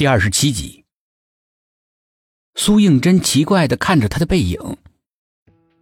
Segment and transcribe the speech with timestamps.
[0.00, 0.86] 第二十七集，
[2.54, 4.78] 苏应真奇怪的看着他的背影，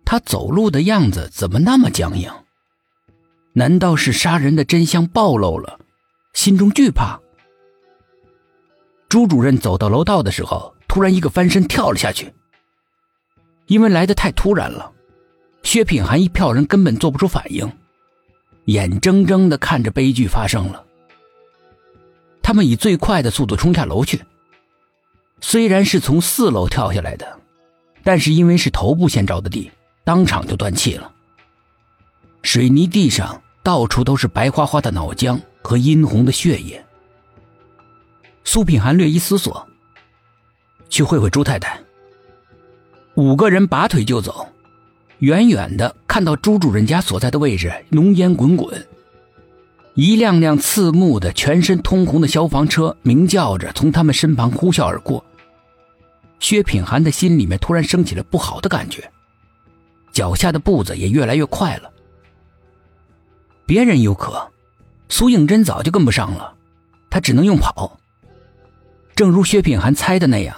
[0.05, 2.29] 他走路的样子怎么那么僵硬？
[3.53, 5.79] 难道是杀人的真相暴露了，
[6.35, 7.21] 心中惧怕？
[9.09, 12.35] 朱主任走到楼道的时候，突然一个翻身跳了下去，
[13.69, 14.93] 因为来的太突然了，
[15.63, 17.73] 薛品涵一票人根本做不出反应，
[18.65, 20.88] 眼睁睁的看着悲剧发生了。
[22.49, 24.25] 他们以最快的速度冲下楼去。
[25.39, 27.39] 虽然是从四楼跳下来的，
[28.03, 29.71] 但是因为是头部先着的地，
[30.03, 31.13] 当场就断气了。
[32.41, 36.83] 水泥地上到处都是白花花的脑浆和殷红的血液。
[38.45, 39.69] 苏品涵略一思索，
[40.89, 41.79] 去会会朱太太。
[43.17, 44.49] 五个人拔腿就走，
[45.19, 48.89] 远远的看到朱主任家所在的位置，浓烟滚滚。
[49.99, 55.25] 一辆辆刺目的、全身通红的消防车鸣叫着从他们身旁呼啸而过。
[56.39, 59.11] 薛品涵的心里面突然升起了不好的感觉，
[60.13, 61.91] 脚下的步子也越来越快了。
[63.67, 64.49] 别人有可，
[65.09, 66.55] 苏应真早就跟不上了，
[67.11, 67.99] 他只能用跑。
[69.17, 70.57] 正如薛品涵猜的那样，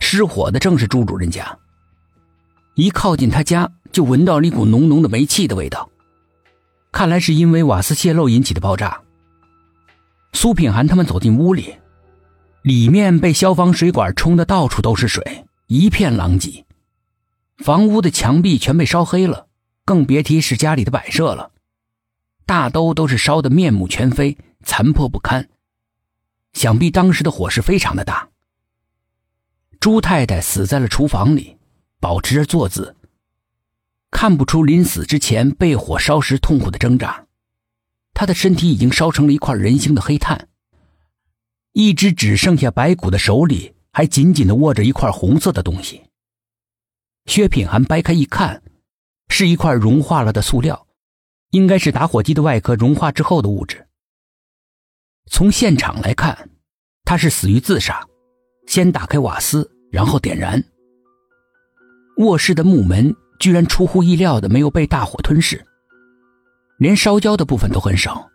[0.00, 1.58] 失火的正是朱主任家。
[2.74, 5.88] 一靠近他家，就闻到了一股浓浓的煤气的味道。
[6.96, 9.02] 看来是因为瓦斯泄漏引起的爆炸。
[10.32, 11.76] 苏品涵他们走进屋里，
[12.62, 16.64] 里面被消防水管冲得到处都是水，一片狼藉。
[17.58, 19.46] 房屋的墙壁全被烧黑了，
[19.84, 21.50] 更别提是家里的摆设了，
[22.46, 25.50] 大都都是烧得面目全非，残破不堪。
[26.54, 28.26] 想必当时的火势非常的大。
[29.80, 31.58] 朱太太死在了厨房里，
[32.00, 32.96] 保持着坐姿。
[34.10, 37.26] 看不出临死之前被火烧时痛苦的挣扎，
[38.14, 40.48] 他的身体已经烧成了一块人形的黑炭。
[41.72, 46.02] 一只只剩下白骨的手里还紧紧的握着一块红色的东西。
[47.26, 48.62] 薛品涵掰开一看，
[49.28, 50.86] 是一块融化了的塑料，
[51.50, 53.86] 应该是打火机的外壳融化之后的物质。
[55.30, 56.48] 从现场来看，
[57.04, 58.06] 他是死于自杀，
[58.68, 60.62] 先打开瓦斯，然后点燃。
[62.18, 63.14] 卧室的木门。
[63.38, 65.64] 居然出乎意料的没有被大火吞噬，
[66.78, 68.28] 连烧焦的部分都很少，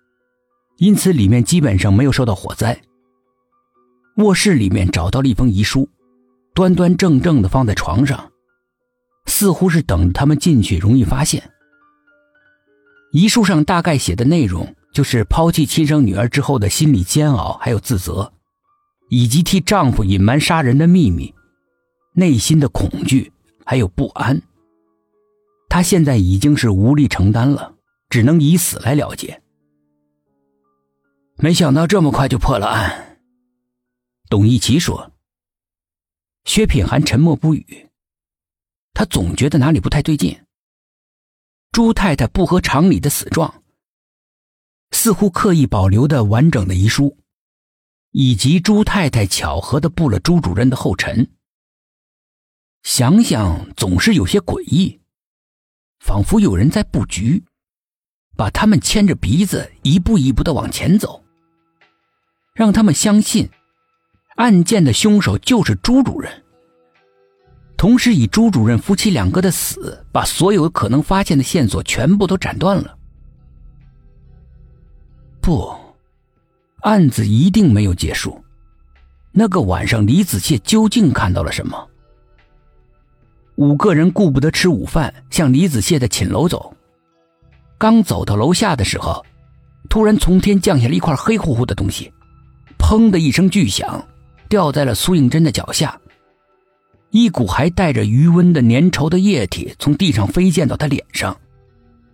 [0.78, 2.80] 因此里面基本上没有受到火灾。
[4.18, 5.90] 卧室里面找到了一封遗书，
[6.54, 8.32] 端端正正的放在床上，
[9.26, 11.52] 似乎是等他们进去容易发现。
[13.12, 18.32] 遗书上大概写的内容就是抛弃亲生女儿之后的心理煎熬，还有自责，
[19.10, 21.34] 以及替丈夫隐瞒杀人的秘密，
[22.14, 23.32] 内心的恐惧
[23.66, 24.42] 还有不安。
[25.72, 27.74] 他现在已经是无力承担了，
[28.10, 29.42] 只能以死来了结。
[31.38, 33.22] 没想到这么快就破了案，
[34.30, 35.14] 董一奇说。
[36.44, 37.90] 薛品涵沉默不语，
[38.94, 40.38] 他总觉得哪里不太对劲。
[41.72, 43.64] 朱太太不合常理的死状，
[44.92, 47.18] 似乎刻意保留的完整的遗书，
[48.12, 51.32] 以及朱太太巧合的步了朱主任的后尘，
[52.84, 55.00] 想想总是有些诡异。
[56.02, 57.44] 仿佛有人在布局，
[58.36, 61.24] 把他们牵着鼻子一步一步的往前走，
[62.56, 63.48] 让他们相信
[64.36, 66.44] 案件的凶手就是朱主任。
[67.78, 72.98] 同时，以朱主任夫妻两个的死，把所有可能发现的线索全部都斩断了。
[75.40, 75.72] 不，
[76.82, 78.44] 案子一定没有结束。
[79.32, 81.88] 那个晚上，李子谢究竟看到了什么？
[83.62, 86.76] 五个人顾不得吃午饭，向李子谢的寝楼走。
[87.78, 89.24] 刚走到楼下的时候，
[89.88, 92.12] 突然从天降下了一块黑乎乎的东西，
[92.80, 94.04] 砰的一声巨响，
[94.50, 95.96] 掉在了苏应真的脚下。
[97.12, 101.38] 一股还带着余温的粘稠的液体从地上飞溅到他脸上，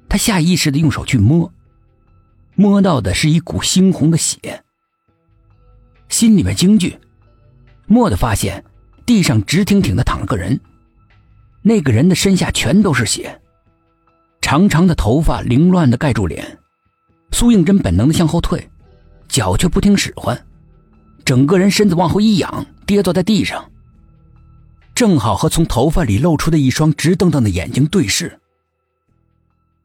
[0.10, 1.50] 他下意识的用手去摸，
[2.56, 4.62] 摸到的是一股猩红的血，
[6.10, 7.00] 心里面惊惧，
[7.88, 8.62] 蓦地发现
[9.06, 10.60] 地上直挺挺的躺了个人。
[11.68, 13.42] 那个人的身下全都是血，
[14.40, 16.58] 长长的头发凌乱的盖住脸。
[17.34, 18.70] 苏应真本能的向后退，
[19.28, 20.48] 脚却不听使唤，
[21.26, 23.70] 整个人身子往后一仰，跌坐在地上。
[24.96, 28.40] 正好和从头发里露出的一双直瞪瞪的眼睛对视。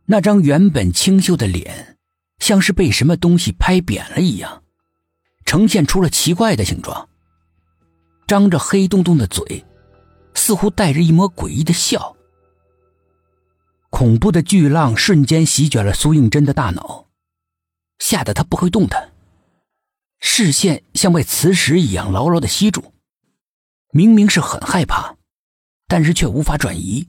[0.07, 1.97] 那张原本清秀的脸，
[2.39, 4.63] 像是被什么东西拍扁了一样，
[5.45, 7.09] 呈现出了奇怪的形状，
[8.29, 9.65] 张着黑洞洞的嘴。
[10.43, 12.17] 似乎带着一抹诡异的笑，
[13.91, 17.07] 恐怖的巨浪瞬间席卷了苏应真的大脑，
[18.01, 19.13] 吓得他不会动弹。
[20.19, 22.93] 视线像被磁石一样牢牢的吸住。
[23.93, 25.15] 明明是很害怕，
[25.87, 27.07] 但是却无法转移。